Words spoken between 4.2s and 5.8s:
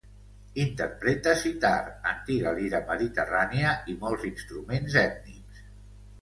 instruments ètnics.